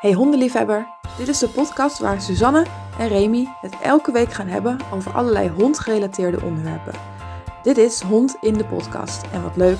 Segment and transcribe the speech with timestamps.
[0.00, 0.86] Hey hondenliefhebber,
[1.18, 2.66] dit is de podcast waar Suzanne
[2.98, 6.92] en Remy het elke week gaan hebben over allerlei hondgerelateerde onderwerpen.
[7.62, 9.78] Dit is Hond in de podcast en wat leuk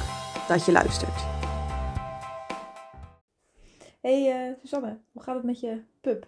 [0.49, 1.25] dat je luistert.
[4.01, 6.27] Hey uh, Suzanne, hoe gaat het met je pup?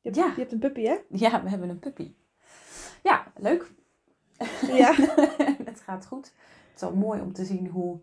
[0.00, 0.26] Je hebt, Ja.
[0.26, 0.96] je hebt een puppy hè?
[1.08, 2.14] Ja, we hebben een puppy.
[3.02, 3.70] Ja, leuk.
[4.72, 4.94] Ja.
[5.70, 6.24] het gaat goed.
[6.26, 8.00] Het is wel mooi om te zien hoe...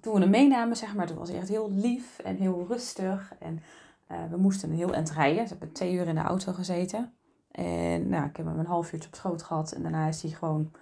[0.00, 3.32] Toen we hem meenamen, zeg maar, toen was hij echt heel lief en heel rustig.
[3.38, 3.62] En
[4.06, 5.42] eh, we moesten een heel eind rijden.
[5.42, 7.12] Ze hebben twee uur in de auto gezeten.
[7.50, 9.72] En nou, ik heb hem een half uurtje op schoot gehad.
[9.72, 10.72] En daarna is hij gewoon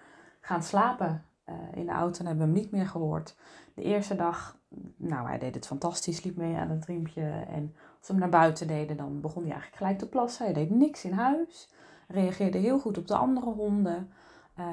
[0.40, 2.20] gaan slapen eh, in de auto.
[2.20, 3.36] En hebben we hem niet meer gehoord.
[3.74, 4.58] De eerste dag,
[4.96, 6.22] nou, hij deed het fantastisch.
[6.22, 7.22] Liep mee aan het riempje.
[7.48, 10.44] En als we hem naar buiten deden, dan begon hij eigenlijk gelijk te plassen.
[10.44, 11.70] Hij deed niks in huis.
[12.08, 14.10] Reageerde heel goed op de andere honden.
[14.54, 14.64] Eh,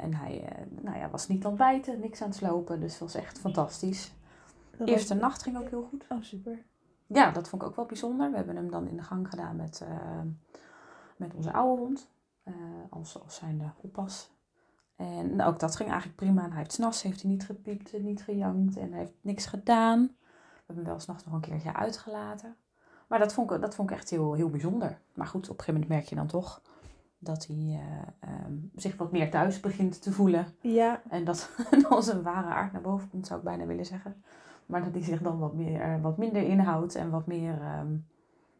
[0.00, 2.80] en hij nou ja, was niet aan het bijten, niks aan het slopen.
[2.80, 4.12] Dus het was echt fantastisch.
[4.78, 6.04] De eerste nacht ging ook heel goed.
[6.08, 6.67] Oh super.
[7.08, 8.30] Ja, dat vond ik ook wel bijzonder.
[8.30, 10.20] We hebben hem dan in de gang gedaan met, eh,
[11.16, 12.08] met onze oude hond.
[12.42, 12.54] eh,
[12.90, 14.30] als, als zijnde oppas.
[14.96, 16.42] En ook dat ging eigenlijk prima.
[16.42, 20.00] En hij heeft s'nachts heeft hij niet gepiept, niet gejankt en hij heeft niks gedaan.
[20.02, 22.56] We hebben hem wel s'nachts nog een keertje uitgelaten.
[23.08, 24.98] Maar dat vond ik, dat vond ik echt heel, heel bijzonder.
[25.14, 26.62] Maar goed, op een gegeven moment merk je dan toch
[27.18, 30.46] dat hij eh, ehm, zich wat meer thuis begint te voelen.
[30.60, 31.50] Ja, En dat
[31.88, 34.22] dan zijn ware aard naar boven komt, zou ik bijna willen zeggen.
[34.68, 37.60] Maar dat hij zich dan wat, meer, eh, wat minder inhoudt en wat meer...
[37.60, 37.96] ehm,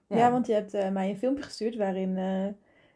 [0.07, 0.31] ja.
[0.31, 2.47] want je hebt eh, mij een filmpje gestuurd waarin eh,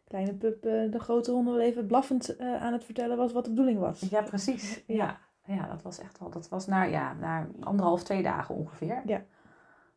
[0.04, 3.78] kleine pup de grote honden wel even blaffend aan het vertellen was wat de bedoeling
[3.78, 4.00] was.
[4.00, 4.82] Ja, precies.
[4.86, 5.18] Ja.
[5.44, 6.30] ja, dat was echt wel...
[6.30, 9.02] Dat was na, ja, na anderhalf, twee dagen ongeveer.
[9.06, 9.22] Ja.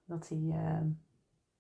[0.06, 0.54] Dat hij...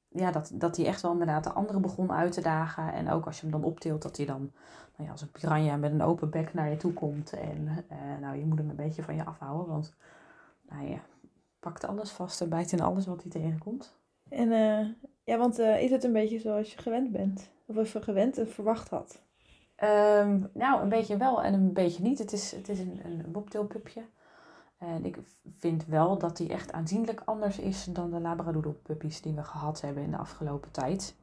[0.09, 2.93] ja, dat, dat hij echt wel inderdaad de anderen begon uit te dagen.
[2.93, 4.51] En ook als je hem dan optilt, dat hij dan
[4.95, 7.33] nou ja, als een piranha met een open bek naar je toe komt.
[7.33, 9.95] En eh, nou, je moet hem een beetje van je afhouden, want
[10.67, 10.99] hij eh,
[11.65, 13.93] pakt alles vast en bijt in alles wat hij tegenkomt.
[14.29, 14.87] En eh,
[15.23, 17.49] ja, want eh, is het een beetje zoals je gewend bent?
[17.65, 19.21] Of even gewend en verwacht had?
[19.75, 22.19] Ehm, nou, een beetje wel en een beetje niet.
[22.19, 24.01] Het is, het is een, een bobtailpupje.
[24.77, 25.17] En ik
[25.59, 29.81] vind wel dat hij echt aanzienlijk anders is dan de labradoodle puppies die we gehad
[29.81, 31.15] hebben in de afgelopen tijd.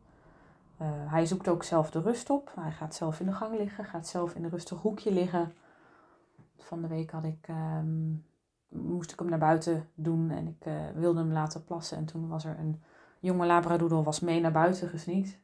[0.77, 2.53] Eh, hij zoekt ook zelf de rust op.
[2.61, 5.55] Hij gaat zelf in de gang liggen, gaat zelf in een rustig hoekje liggen.
[6.59, 8.15] Van de week had ik, ehm,
[8.73, 11.97] moest ik hem naar buiten doen en ik eh, wilde hem laten plassen.
[11.97, 12.83] En toen was er een
[13.21, 15.39] jonge labradoodle was mee naar buiten gesneakt.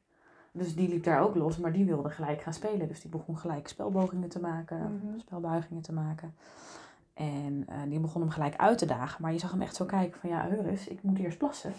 [0.53, 2.89] Dus die liep daar ook los, maar die wilde gelijk gaan spelen.
[2.89, 5.19] Dus die begon gelijk spelbogingen te maken, Mhm.
[5.19, 6.35] spelbuigingen te maken.
[7.15, 9.23] En eh, die begon hem gelijk uit te dagen.
[9.23, 11.73] Maar je zag hem echt zo kijken van, ja, Eurus, ik moet eerst plassen.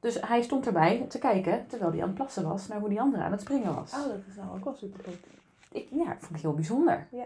[0.00, 3.00] Dus hij stond erbij te kijken, terwijl hij aan het plassen was, naar hoe die
[3.00, 3.92] andere aan het springen was.
[3.92, 5.18] Oh, dat is nou ook wel super goed.
[5.70, 7.06] Ik, ja, dat vond ik heel bijzonder.
[7.10, 7.24] Ja.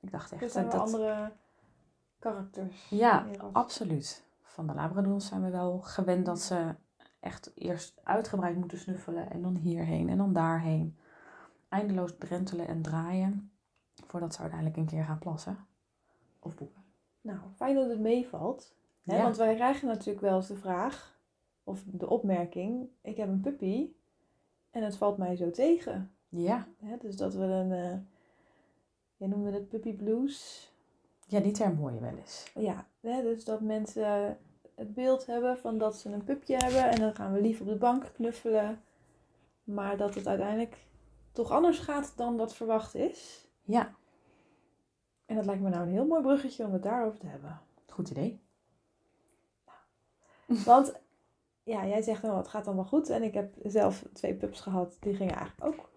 [0.00, 1.30] Ik dacht echt, dat, wel dat- andere
[2.20, 2.88] karakters.
[2.90, 4.24] Ja, absoluut.
[4.42, 6.74] Van de labradoodles zijn we wel gewend dat ze
[7.20, 10.98] echt eerst uitgebreid moeten snuffelen en dan hierheen en dan daarheen.
[11.68, 13.50] Eindeloos drentelen en draaien
[14.06, 15.58] voordat ze uiteindelijk een keer gaan plassen.
[16.38, 16.82] Of boeken.
[17.20, 18.74] Nou, fijn dat het meevalt.
[19.02, 19.16] Hè?
[19.16, 19.22] Ja.
[19.22, 21.18] Want wij krijgen natuurlijk wel eens de vraag,
[21.64, 23.90] of de opmerking, ik heb een puppy
[24.70, 26.10] en het valt mij zo tegen.
[26.28, 26.66] Ja.
[26.78, 26.96] Hè?
[27.00, 27.98] Dus dat we een, eh
[29.16, 30.69] jij noemde het puppy blues.
[31.30, 32.50] Ja, die term hoor je wel eens.
[32.54, 33.22] Ja, hè?
[33.22, 34.38] dus dat mensen
[34.74, 37.66] het beeld hebben van dat ze een pupje hebben en dan gaan we lief op
[37.66, 38.82] de bank knuffelen.
[39.64, 40.76] Maar dat het uiteindelijk
[41.32, 43.48] toch anders gaat dan dat verwacht is.
[43.62, 43.94] Ja,
[45.26, 47.60] En dat lijkt me nou een heel mooi bruggetje om het daarover te hebben.
[47.88, 48.40] goed idee.
[50.64, 50.94] Want
[51.62, 53.08] ja, jij zegt nou, het gaat allemaal goed.
[53.08, 54.96] En ik heb zelf twee pups gehad.
[55.00, 55.90] Die gingen eigenlijk ook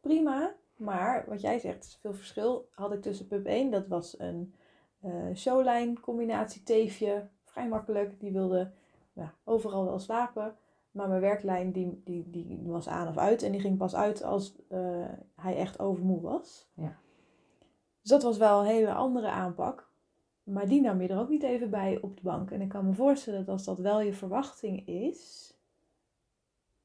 [0.00, 0.54] prima.
[0.76, 2.68] Maar wat jij zegt, is veel verschil.
[2.74, 4.54] Had ik tussen pup 1, dat was een
[5.00, 7.28] eh showline combinatie teefje.
[7.44, 8.20] Vrij makkelijk.
[8.20, 8.70] Die wilde
[9.12, 10.56] ja, overal wel slapen.
[10.90, 13.42] Maar mijn werklijn die, die, die was aan of uit.
[13.42, 16.68] En die ging pas uit als eh, hij echt overmoe was.
[16.74, 16.96] Ja.
[18.00, 19.88] Dus dat was wel een hele andere aanpak.
[20.42, 22.50] Maar die nam je er ook niet even bij op de bank.
[22.50, 25.52] En ik kan me voorstellen dat als dat wel je verwachting is,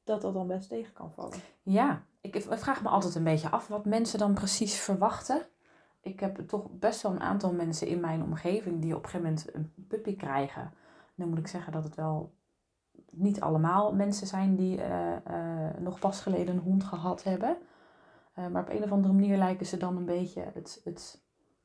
[0.03, 1.37] dat dat dan best tegen kan vallen.
[1.61, 5.41] Ja, ik vraag me altijd een beetje af wat mensen dan precies verwachten.
[6.03, 9.29] Ik heb toch best wel een aantal mensen in mijn omgeving die op een gegeven
[9.29, 10.71] moment een puppy krijgen.
[11.15, 12.33] Dan moet ik zeggen dat het wel
[13.11, 17.57] niet allemaal mensen zijn die eh, eh, nog pas geleden een hond gehad hebben.
[18.33, 21.21] Eh, maar op een of andere manier lijken ze dan een beetje het, het,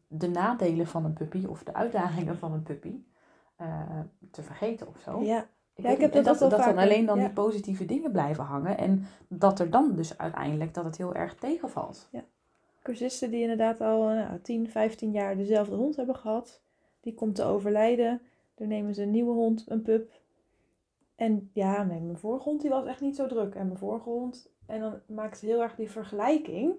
[0.07, 3.03] de nadelen van een puppy of de uitdagingen van een puppy
[4.31, 5.23] te vergeten of zo.
[5.23, 7.25] Ja, Ik Ja, ik heb dat dat, wel dat dan alleen dan ja.
[7.25, 8.79] die positieve dingen blijven hangen.
[8.79, 12.09] En dat er dan dus uiteindelijk dat het heel erg tegenvalt.
[12.89, 16.61] Cursisten die inderdaad al eh, nou, 10, 15 jaar dezelfde hond hebben gehad,
[17.01, 18.21] die komt te overlijden.
[18.55, 20.21] Dan nemen ze een nieuwe hond, een pup.
[21.17, 23.55] En ja, nee, mijn vorige hond die was echt niet zo druk.
[23.55, 26.75] En mijn vorige hond, en dan maakt ze heel erg die vergelijking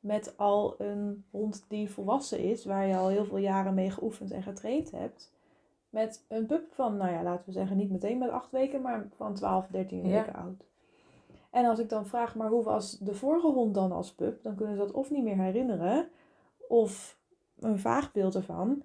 [0.00, 4.30] met al een hond die volwassen is, waar je al heel veel jaren mee geoefend
[4.30, 5.32] en getraind hebt.
[5.90, 9.06] Met een pup van, nou ja, laten we zeggen, niet meteen met acht weken, maar
[9.16, 10.18] van 12, 13 Ja.
[10.18, 10.64] weken oud.
[11.54, 14.42] En als ik dan vraag, maar hoe was de vorige hond dan als pup?
[14.42, 16.08] Dan kunnen ze dat of niet meer herinneren,
[16.68, 17.18] of
[17.58, 18.82] een vaag beeld ervan.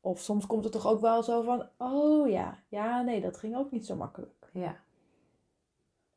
[0.00, 3.56] Of soms komt het toch ook wel zo van, oh ja, ja, nee, dat ging
[3.56, 4.50] ook niet zo makkelijk.
[4.52, 4.76] Ja.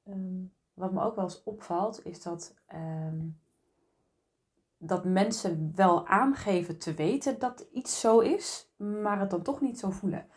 [0.04, 0.44] Ehm,
[0.74, 3.28] Wat me ook wel eens opvalt, is dat, ehm,
[4.78, 9.80] dat mensen wel aangeven te weten dat iets zo is, maar het dan toch niet
[9.80, 10.28] zo voelen.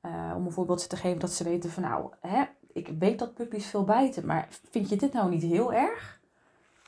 [0.00, 2.44] Eh, om een voorbeeldje te geven dat ze weten van nou, hè,
[2.74, 6.20] ik weet dat puppies veel bijten, maar vind je dit nou niet heel erg?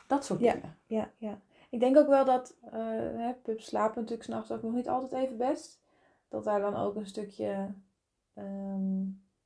[0.06, 0.52] Dat soort Ja.
[0.52, 0.76] dingen.
[0.86, 1.40] ja, ja.
[1.70, 2.72] Ik denk ook wel dat eh
[3.16, 5.80] hè, pups slapen natuurlijk s'nachts ook nog niet altijd even best.
[6.28, 7.74] Dat daar dan ook een stukje
[8.34, 9.04] ehm,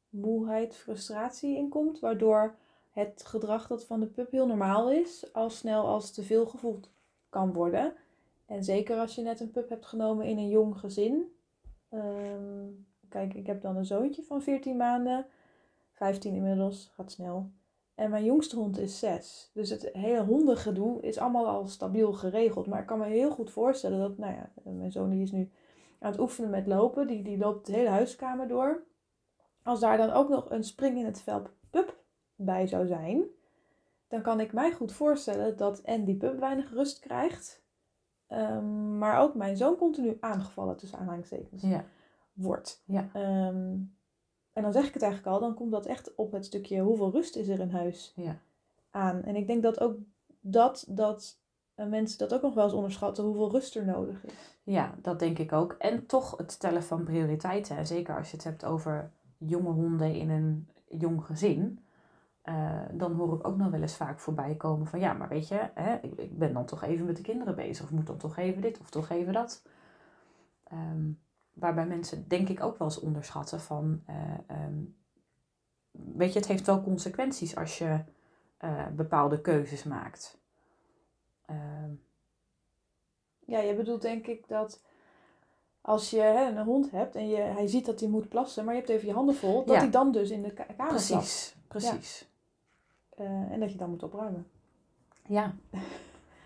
[0.09, 2.01] moeheid, frustratie in komt.
[2.01, 2.55] Waardoor
[2.91, 6.91] het gedrag dat van de pup heel normaal is, al snel als te veel gevoeld
[7.29, 7.95] kan worden.
[8.47, 11.35] En zeker als je net een pup hebt genomen in een jong gezin.
[11.89, 12.67] Ehm,
[13.09, 15.27] kijk, ik heb dan een zoontje van 14 maanden.
[16.01, 17.51] 15 inmiddels, gaat snel.
[17.95, 19.51] En mijn jongste hond is 6.
[19.55, 22.67] Dus het hele hondengedoe is allemaal al stabiel geregeld.
[22.67, 25.51] Maar ik kan me heel goed voorstellen dat, nou ja, mijn zoon die is nu
[25.99, 27.07] aan het oefenen met lopen.
[27.07, 28.83] Die, die loopt de hele huiskamer door.
[29.63, 32.03] Als daar dan ook nog een spring in het vel pup
[32.35, 33.25] bij zou zijn,
[34.09, 37.65] dan kan ik mij goed voorstellen dat en die pup weinig rust krijgt,
[38.27, 41.85] ehm, maar ook mijn zoon continu aangevallen tussen aanhalingstekens Ja.
[42.33, 42.83] wordt.
[42.87, 43.09] Ja.
[43.13, 43.77] Ehm,
[44.53, 47.11] en dan zeg ik het eigenlijk al, dan komt dat echt op het stukje hoeveel
[47.11, 48.37] rust is er in huis Ja.
[48.91, 49.23] aan.
[49.23, 49.97] En ik denk dat ook
[50.41, 51.39] dat, dat
[51.75, 54.59] mensen dat ook nog wel eens onderschatten, hoeveel rust er nodig is.
[54.63, 55.73] Ja, dat denk ik ook.
[55.79, 57.77] En toch het stellen van prioriteiten.
[57.77, 61.85] En zeker als je het hebt over jonge honden in een jong gezin.
[62.43, 65.49] eh, dan hoor ik ook nog wel eens vaak voorbij komen van ja, maar weet
[65.49, 67.85] je, hè, ik, ik ben dan toch even met de kinderen bezig.
[67.85, 69.63] Of moet dan toch even dit of toch even dat.
[70.65, 71.11] Ehm,
[71.53, 74.17] waarbij mensen denk ik ook wel eens onderschatten van, eh,
[74.47, 74.79] ehm,
[75.91, 78.05] weet je, het heeft wel consequenties als je
[78.57, 80.39] eh, bepaalde keuzes maakt.
[81.47, 81.91] Ehm,
[83.45, 84.83] Ja, je bedoelt denk ik dat
[85.81, 88.75] als je hè, een hond hebt en je, hij ziet dat hij moet plassen, maar
[88.75, 89.81] je hebt even je handen vol, dat Ja.
[89.81, 91.09] hij dan dus in de ka- kamer plast.
[91.11, 92.29] precies, precies.
[93.17, 94.47] Eh, en dat je dan moet opruimen.
[95.27, 95.55] Ja.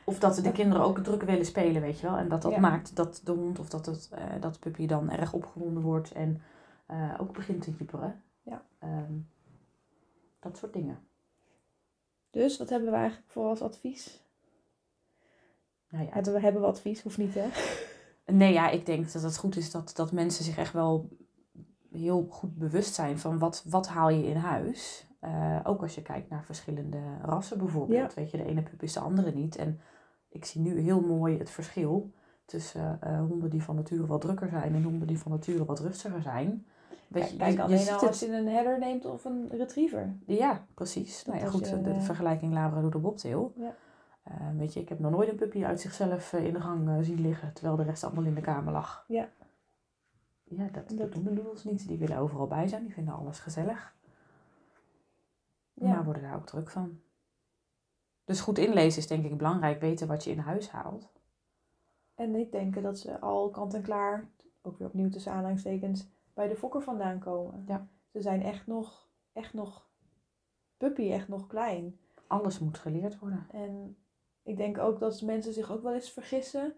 [0.04, 2.16] Of dat de kinderen ook druk willen spelen, weet je wel.
[2.16, 2.60] En dat dat Ja.
[2.60, 6.12] maakt dat de hond of dat, het, eh, dat de puppy dan erg opgewonden wordt
[6.12, 6.42] en
[6.86, 8.22] eh, ook begint te jipperen.
[8.42, 8.62] Ja.
[8.78, 9.12] Ehm,
[10.40, 10.98] dat soort dingen.
[12.30, 14.22] Dus wat hebben we eigenlijk voor als advies?
[15.88, 17.02] Nou ja, Hebben we, hebben we advies?
[17.02, 17.46] Hoeft niet hè?
[18.26, 21.08] Nee, ja, ik denk dat het goed is dat, dat mensen zich echt wel
[21.92, 25.06] heel goed bewust zijn van wat, wat haal je in huis.
[25.20, 28.14] Eh, ook als je kijkt naar verschillende rassen bijvoorbeeld.
[28.14, 29.56] Weet je, de ene pup is de andere niet.
[29.56, 29.80] En
[30.34, 32.10] ik zie nu heel mooi het verschil
[32.44, 35.80] tussen eh, honden die van nature wat drukker zijn en honden die van nature wat
[35.80, 36.66] rustiger zijn.
[37.08, 39.24] Weet je, kijk je- je alleen ziet al het- als je een herder neemt of
[39.24, 40.16] een retriever.
[40.26, 41.24] Ja, precies.
[41.24, 43.52] Nou ja, goed, je, de, de eh, vergelijking Labrador Bobtail.
[43.56, 43.74] Ja.
[44.22, 47.20] Eh, weet je, ik heb nog nooit een puppy uit zichzelf in de gang zien
[47.20, 49.04] liggen, terwijl de rest allemaal in de kamer lag.
[49.08, 49.28] Ja.
[50.44, 51.88] Ja, dat, Dat- dat doen de niet.
[51.88, 53.94] Die willen overal bij zijn, die vinden alles gezellig.
[55.72, 55.88] Ja.
[55.88, 56.98] Maar worden daar ook druk van.
[58.24, 61.12] Dus goed inlezen is denk ik belangrijk, weten wat je in huis haalt.
[62.14, 64.28] En niet denken dat ze al kant en klaar,
[64.62, 67.64] ook weer opnieuw tussen aanhalingstekens, bij de fokker vandaan komen.
[67.66, 67.88] Ja.
[68.12, 69.88] Ze zijn echt nog, echt nog
[70.76, 71.98] puppy, echt nog klein.
[72.26, 73.46] Alles moet geleerd worden.
[73.50, 73.96] En
[74.42, 76.74] ik denk ook dat mensen zich ook wel eens vergissen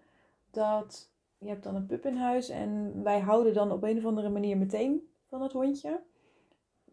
[0.50, 4.04] dat je hebt dan een pup in huis en wij houden dan op een of
[4.04, 6.02] andere manier meteen van het hondje.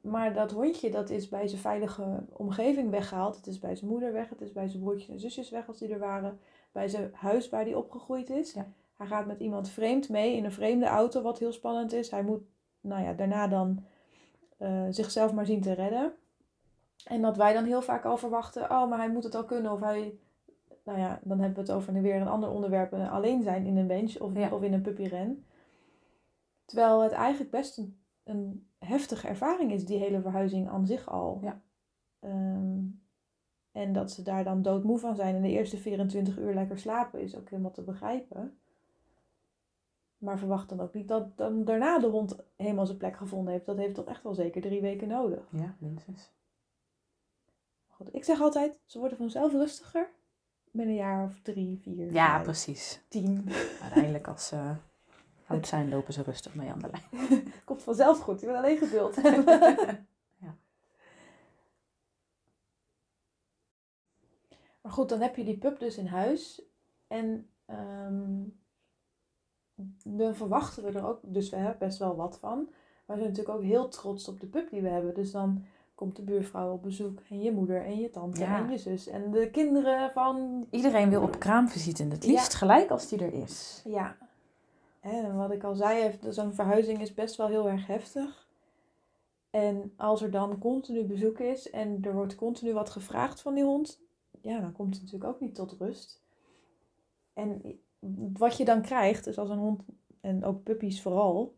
[0.04, 3.36] Maar dat hondje dat is bij zijn veilige omgeving weggehaald.
[3.36, 5.78] Het is bij zijn moeder weg, het is bij zijn broertjes en zusjes weg als
[5.78, 6.40] die er waren.
[6.72, 8.54] Bij zijn huis waar hij opgegroeid is.
[8.54, 8.68] Ja.
[8.98, 12.12] Hij gaat met iemand vreemd mee in een vreemde auto, wat heel spannend is.
[12.12, 12.42] Hij moet
[12.82, 13.84] nou ja, daarna dan
[14.58, 16.14] eh, zichzelf maar zien te redden.
[17.04, 19.72] En dat wij dan heel vaak al verwachten, oh, maar hij moet het al kunnen.
[19.72, 20.18] Of hij,
[20.84, 22.94] nou ja, dan hebben we het over weer een ander onderwerp.
[22.94, 24.50] Alleen zijn in een bench of, Ja.
[24.50, 25.46] of in een puppyren.
[26.66, 31.40] Terwijl het eigenlijk best een, een heftige ervaring is, die hele verhuizing aan zich al.
[31.42, 31.62] Ja.
[32.20, 32.80] Ehm,
[33.72, 37.22] en dat ze daar dan doodmoe van zijn en de eerste 24 uur lekker slapen
[37.22, 38.58] is ook helemaal te begrijpen.
[40.18, 43.66] Maar verwacht dan ook niet dat dan daarna de hond helemaal zijn plek gevonden heeft.
[43.66, 45.48] Dat heeft toch echt wel zeker drie weken nodig.
[45.50, 46.32] Ja, minstens.
[47.88, 50.10] Goed, ik zeg altijd, ze worden vanzelf rustiger.
[50.72, 53.02] Met een jaar of drie, vier, Ja, vijf, precies.
[53.08, 53.50] tien.
[53.82, 54.76] Uiteindelijk als ze
[55.48, 57.54] Oud zijn lopen ze rustig mee aan de lijn.
[57.66, 60.08] Komt vanzelf goed, je moet alleen geduld hebben.
[60.38, 60.56] ja.
[64.82, 66.62] Maar goed, dan heb je die pup dus in huis.
[67.08, 68.60] En um,
[70.04, 72.58] dan verwachten we er ook, dus we hebben best wel wat van.
[73.06, 75.14] Maar we zijn natuurlijk ook heel trots op de pup die we hebben.
[75.14, 77.20] Dus dan komt de buurvrouw op bezoek.
[77.30, 79.08] En je moeder en je tante en je zus.
[79.08, 80.68] En de kinderen van...
[80.70, 83.82] Iedereen wil op kraamvisite en het liefst gelijk als die er is.
[83.86, 84.18] Ja,
[85.04, 88.48] en wat ik al zei, zo'n verhuizing is best wel heel erg heftig.
[89.50, 93.64] En als er dan continu bezoek is en er wordt continu wat gevraagd van die
[93.64, 94.02] hond,
[94.42, 96.22] ja, dan komt het natuurlijk ook niet tot rust.
[97.34, 97.80] En
[98.34, 99.82] wat je dan krijgt, is als een hond,
[100.22, 101.56] en ook puppies vooral,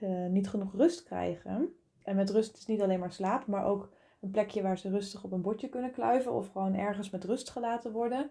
[0.00, 1.74] eh, niet genoeg rust krijgen.
[2.02, 5.24] En met rust is niet alleen maar slapen, maar ook een plekje waar ze rustig
[5.24, 8.30] op een bordje kunnen kluiven of gewoon ergens met rust gelaten worden.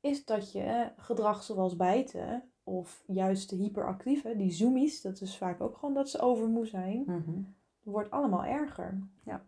[0.00, 5.60] Is dat je gedrag zoals bijten of juist de hyperactieve, die zoomies, dat is vaak
[5.60, 7.40] ook gewoon dat ze overmoe zijn, Mhm.
[7.82, 8.98] wordt allemaal erger.
[9.24, 9.44] Ja.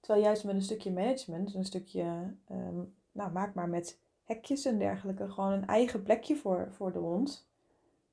[0.00, 2.78] Terwijl juist met een stukje management, een stukje, ehm,
[3.12, 7.48] nou maak maar met hekjes en dergelijke, gewoon een eigen plekje voor, voor de hond.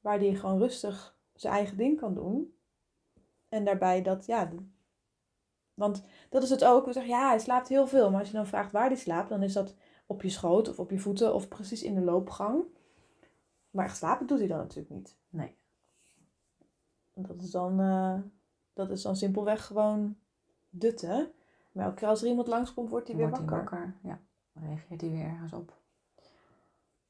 [0.01, 2.53] Waar die gewoon rustig zijn eigen ding kan doen.
[3.49, 4.49] En daarbij dat, ja,
[5.73, 6.85] want dat is het ook.
[6.85, 8.09] We zeggen, ja, hij slaapt heel veel.
[8.09, 9.75] Maar als je dan vraagt waar hij slaapt, dan is dat
[10.05, 12.63] op je schoot of op je voeten of precies in de loopgang.
[13.71, 15.15] Maar echt slapen doet hij dan natuurlijk niet.
[15.29, 15.55] Nee.
[17.13, 18.19] Dat is dan, eh,
[18.73, 20.15] dat is dan simpelweg gewoon
[20.69, 21.31] dutten.
[21.71, 23.57] Maar elke keer als er iemand langskomt, wordt hij weer Wordt wakker.
[23.71, 23.95] wakker.
[24.03, 24.19] Ja.
[24.53, 25.73] Dan reageert hij weer ergens op.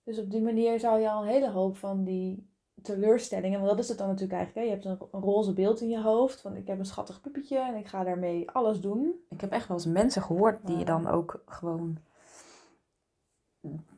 [0.04, 2.50] Dus op die manier zou je al een hele hoop van die
[2.82, 4.68] teleurstellingen, want dat is het dan natuurlijk eigenlijk.
[4.68, 4.74] Hè?
[4.74, 7.58] Je hebt een, een roze beeld in je hoofd van ik heb een schattig puppetje
[7.60, 9.16] en ik ga daarmee alles doen.
[9.30, 10.84] Ik heb echt wel eens mensen gehoord die Ja.
[10.84, 11.98] dan ook gewoon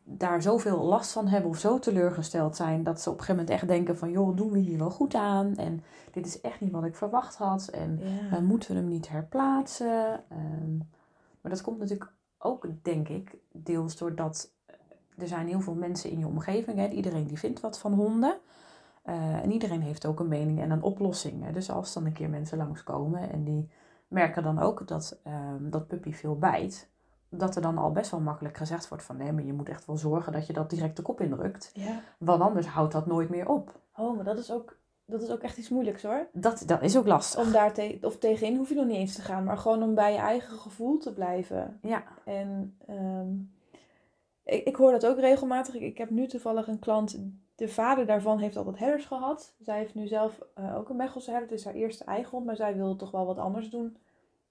[0.04, 3.60] daar zoveel last van hebben of zo teleurgesteld zijn dat ze op een gegeven moment
[3.62, 6.72] echt denken van joh, doen we hier wel goed aan en dit is echt niet
[6.72, 8.00] wat ik verwacht had en
[8.32, 8.40] Ja.
[8.40, 10.24] moeten we hem niet herplaatsen.
[10.30, 10.78] Ehm,
[11.42, 14.52] maar dat komt natuurlijk ook, denk ik, deels doordat
[15.18, 16.78] er zijn heel veel mensen in je omgeving.
[16.78, 16.88] Hè?
[16.88, 18.38] Iedereen die vindt wat van honden.
[19.04, 21.44] Eh, en iedereen heeft ook een mening en een oplossing.
[21.44, 21.52] Hè?
[21.52, 23.70] Dus als dan een keer mensen langskomen en die
[24.08, 26.92] merken dan ook dat ehm, dat puppy veel bijt.
[27.38, 29.86] Dat er dan al best wel makkelijk gezegd wordt van nee, maar je moet echt
[29.86, 31.72] wel zorgen dat je dat direct de kop indrukt.
[31.74, 32.00] ja.
[32.18, 33.80] Want anders houdt dat nooit meer op.
[33.96, 36.28] Oh, maar dat is ook, dat is ook echt iets moeilijks hoor.
[36.32, 37.46] Dat, dat is ook lastig.
[37.46, 39.96] Om daar te, of tegenin hoef je nog niet eens te gaan, maar gewoon om
[39.96, 41.80] bij je eigen gevoel te blijven.
[41.82, 43.32] Ja, En ehm,
[44.44, 45.76] ik, ik hoor dat ook regelmatig.
[45.76, 47.20] Ik, ik heb nu toevallig een klant,
[47.56, 49.56] de vader daarvan heeft altijd herders gehad.
[49.60, 51.50] Zij heeft nu zelf eh, ook een Mechelse herder.
[51.50, 53.98] Het is haar eerste eigen hond, maar zij wil toch wel wat anders doen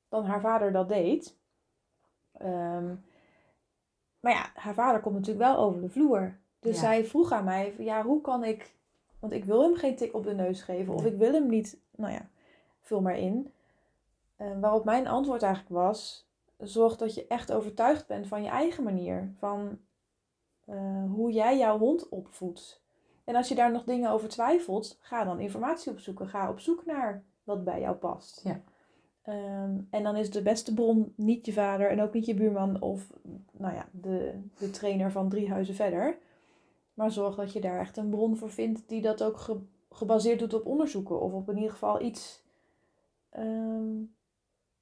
[0.09, 1.37] dan haar vader dat deed.
[2.43, 2.95] Ehm,
[4.21, 6.39] maar ja, haar vader komt natuurlijk wel over de vloer.
[6.61, 6.81] Dus Ja.
[6.81, 8.75] zij vroeg aan mij, ja, hoe kan ik...
[9.19, 10.95] Want ik wil hem geen tik op de neus geven.
[10.95, 12.29] Of ik wil hem niet, nou ja,
[12.81, 13.53] vul maar in.
[14.37, 16.31] Eh, waarop mijn antwoord eigenlijk was...
[16.59, 19.33] Zorg dat je echt overtuigd bent van je eigen manier.
[19.39, 19.79] Van
[20.65, 22.83] eh, hoe jij jouw hond opvoedt.
[23.25, 26.29] En als je daar nog dingen over twijfelt, ga dan informatie opzoeken.
[26.29, 28.41] Ga op zoek naar wat bij jou past.
[28.45, 28.61] Ja.
[29.23, 32.81] Ehm, en dan is de beste bron niet je vader en ook niet je buurman
[32.81, 33.13] of
[33.53, 36.17] nou ja, de, de trainer van drie huizen verder.
[36.95, 39.61] Maar zorg dat je daar echt een bron voor vindt die dat ook ge-
[39.91, 41.21] gebaseerd doet op onderzoeken.
[41.21, 42.43] Of op in ieder geval iets
[43.31, 43.87] ehm,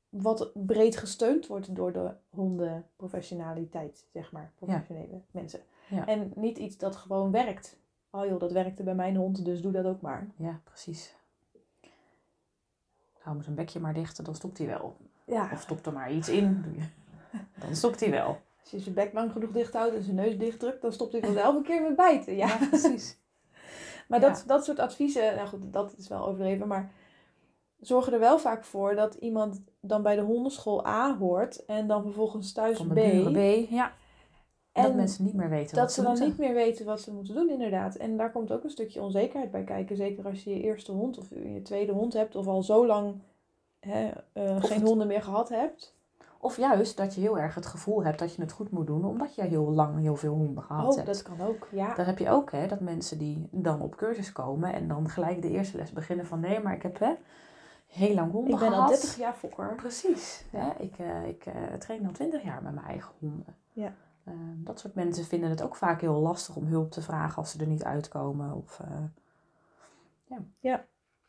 [0.09, 4.53] wat breed gesteund wordt door de hondenprofessionaliteit, zeg maar.
[4.55, 5.61] Professionele mensen.
[5.89, 6.07] Ja.
[6.07, 7.79] En niet iets dat gewoon werkt.
[8.11, 10.27] Oh joh, dat werkte bij mijn hond, dus doe dat ook maar.
[10.37, 11.15] ja, precies.
[13.21, 14.97] Hou hem zijn bekje maar dicht, dan stopt hij wel.
[15.27, 16.65] Ja, Of stop er maar iets in.
[17.55, 18.41] Dan stopt hij wel.
[18.63, 21.13] als je zijn bek lang genoeg dicht houdt en zijn neus dicht drukt, dan stopt
[21.13, 22.37] hij vanzelf een keer met bijten.
[22.37, 23.19] Ja, precies.
[24.09, 24.29] Maar Ja.
[24.29, 26.91] dat, dat soort adviezen, nou goed, dat is wel overdreven, maar
[27.81, 32.03] zorgen er wel vaak voor dat iemand dan bij de hondenschool A hoort en dan
[32.03, 32.95] vervolgens thuis B.
[33.33, 33.71] B.
[33.71, 33.93] Ja.
[34.73, 36.29] En dat En mensen niet meer weten dat wat ze ze dan moeten.
[36.29, 37.95] niet meer weten wat ze moeten doen, inderdaad.
[37.95, 39.97] En daar komt ook een stukje onzekerheid bij kijken.
[39.97, 43.15] Zeker als je je eerste hond of je tweede hond hebt, of al zo lang
[43.81, 45.99] hè, eh, geen honden meer gehad hebt.
[46.43, 49.05] Of juist dat je heel erg het gevoel hebt dat je het goed moet doen,
[49.05, 51.07] omdat je heel lang heel veel honden gehad Oh, hebt.
[51.07, 51.95] dat kan ook, ja.
[51.95, 55.43] Dan heb je ook hè, dat mensen die dan op cursus komen en dan gelijk
[55.43, 57.13] de eerste les beginnen van nee, maar ik heb hè,
[57.87, 58.83] heel lang honden Ik ben gehad.
[58.83, 59.75] al 30 jaar fokker.
[59.75, 60.45] Precies.
[60.51, 60.69] Hè?
[60.83, 63.55] Ik, eh, ik eh, train al 20 jaar met mijn eigen honden.
[63.73, 63.93] Ja.
[64.25, 67.51] Eh, dat soort mensen vinden het ook vaak heel lastig om hulp te vragen als
[67.51, 68.55] ze er niet uitkomen.
[68.55, 69.05] Of, eh,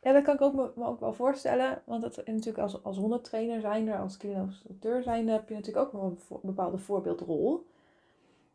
[0.00, 1.82] Ja, dat kan ik ook me, me ook wel voorstellen.
[1.84, 5.92] Want het, en natuurlijk als, als hondentrainer zijnde, als instructeur zijnde, heb je natuurlijk ook
[5.92, 7.66] wel een bepaalde voorbeeldrol.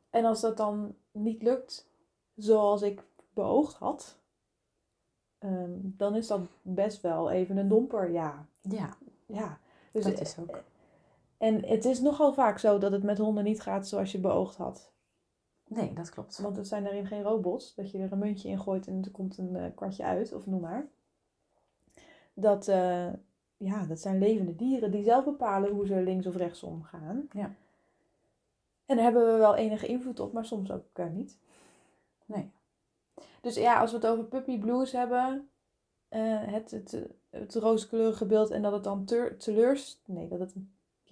[0.10, 1.90] En als dat dan niet lukt
[2.36, 3.04] zoals ik
[3.34, 4.20] beoogd had,
[5.38, 8.12] ehm, dan is dat best wel even een domper.
[8.12, 9.60] Ja, ja, ja.
[9.92, 10.64] Dus dat is ook.
[11.38, 14.56] En het is nogal vaak zo dat het met honden niet gaat zoals je beoogd
[14.56, 14.92] had.
[15.68, 16.40] Nee, dat klopt.
[16.40, 17.76] Want het zijn daarin geen robots.
[17.76, 20.46] Dat je er een muntje in gooit en er komt een eh, kwartje uit, of
[20.46, 20.88] noem maar.
[22.34, 23.08] Dat, eh,
[23.58, 27.28] ja, dat zijn levende dieren die zelf bepalen hoe ze links of rechts omgaan.
[27.32, 27.56] Ja.
[28.86, 31.38] En daar hebben we wel enige invloed op, maar soms ook eh, niet.
[32.26, 32.52] Nee.
[33.42, 35.50] Dus ja, als we het over puppy blues hebben,
[36.10, 39.06] eh, het, het, het rooskleurige beeld en dat het dan
[39.38, 40.02] teleurst...
[40.06, 40.54] Nee, dat, het,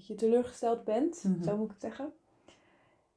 [0.08, 1.44] je teleurgesteld bent, Mhm.
[1.44, 2.14] zo moet ik het zeggen.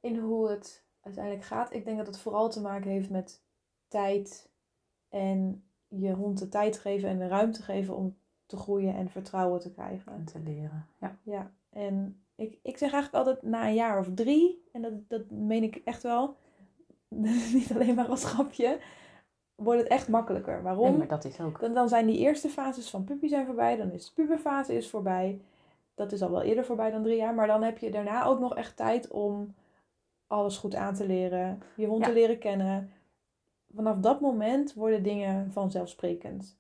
[0.01, 1.73] In hoe het uiteindelijk gaat.
[1.73, 3.41] Ik denk dat het vooral te maken heeft met
[3.89, 4.49] tijd
[5.09, 8.17] en je hond de tijd geven en de ruimte geven om
[8.47, 10.13] te groeien en vertrouwen te krijgen.
[10.13, 10.87] En te leren.
[11.01, 11.17] Ja.
[11.23, 15.31] Ja, en ik, ik zeg eigenlijk altijd na een jaar of drie, en dat, dat
[15.31, 16.37] meen ik echt wel,
[17.55, 18.79] niet alleen maar als grapje,
[19.55, 20.63] wordt het echt makkelijker.
[20.63, 20.89] Waarom?
[20.89, 21.61] Nee, maar dat is ook.
[21.61, 24.91] Dan, dan zijn die eerste fases van puppy zijn voorbij, dan is de puberfase is
[24.91, 25.41] voorbij.
[25.99, 28.41] Dat is al wel eerder voorbij dan drie jaar, maar dan heb je daarna ook
[28.41, 29.55] nog echt tijd om
[30.27, 32.91] alles goed aan te leren, je hond te leren kennen.
[33.75, 36.59] Vanaf dat moment worden dingen vanzelfsprekend.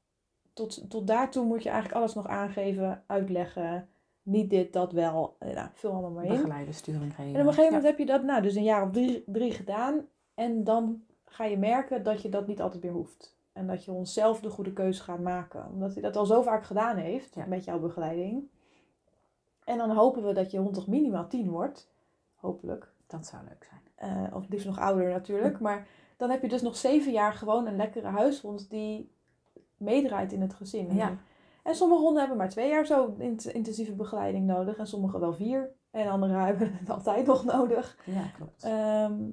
[0.52, 3.88] Tot, tot daartoe moet je eigenlijk alles nog aangeven, uitleggen.
[4.23, 5.37] Niet dit, dat wel.
[5.38, 6.30] Eh, Nou, vul allemaal maar in.
[6.30, 7.35] Begeleiden, sturing geven.
[7.35, 9.52] En op een gegeven moment heb je dat nou, dus een jaar of drie, drie
[9.52, 10.07] gedaan.
[10.35, 13.37] En dan ga je merken dat je dat niet altijd meer hoeft.
[13.52, 15.66] En dat je onszelf de goede keuze gaat maken.
[15.73, 17.47] Omdat hij dat al zo vaak gedaan heeft Ja.
[17.47, 18.49] met jouw begeleiding.
[19.68, 21.90] En dan hopen we dat je hond toch minimaal tien wordt.
[22.34, 22.84] Hopelijk.
[22.84, 23.80] Ja, dat zou leuk zijn.
[24.28, 25.60] Eh, of liefst nog ouder natuurlijk.
[25.60, 29.12] Maar dan heb je dus nog zeven jaar gewoon een lekkere huishond die
[29.76, 30.94] meedraait in het gezin.
[30.94, 31.16] Ja.
[31.62, 34.76] En sommige honden hebben maar twee jaar zo int- intensieve begeleiding nodig.
[34.76, 35.72] En sommige wel vier.
[35.90, 37.98] En andere hebben het altijd nog nodig.
[38.04, 38.62] Ja, klopt.
[38.64, 39.30] Ehm,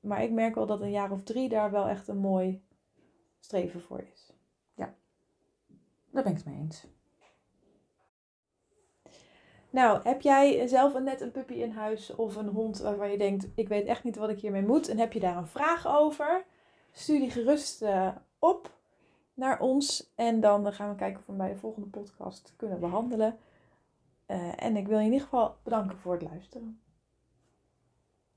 [0.00, 2.64] maar ik merk wel dat een jaar of drie daar wel echt een mooi
[3.38, 4.30] streven voor is.
[6.10, 6.86] Daar ben ik het mee eens.
[9.72, 13.48] Nou, heb jij zelf net een puppy in huis of een hond waarvan je denkt,
[13.54, 14.88] ik weet echt niet wat ik hiermee moet.
[14.88, 16.44] En heb je daar een vraag over?
[16.90, 18.08] Stuur die gerust eh,
[18.38, 18.70] op
[19.34, 20.12] naar ons.
[20.14, 23.38] En dan gaan we kijken of we hem bij de volgende podcast kunnen behandelen.
[24.26, 26.81] Eh, en ik wil je in ieder geval bedanken voor het luisteren.